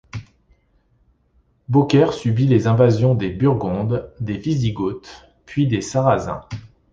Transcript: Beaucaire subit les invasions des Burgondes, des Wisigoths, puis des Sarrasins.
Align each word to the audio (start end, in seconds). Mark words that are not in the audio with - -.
Beaucaire 1.69 2.11
subit 2.13 2.47
les 2.47 2.65
invasions 2.65 3.13
des 3.13 3.29
Burgondes, 3.29 4.11
des 4.19 4.35
Wisigoths, 4.39 5.29
puis 5.45 5.67
des 5.67 5.81
Sarrasins. 5.81 6.41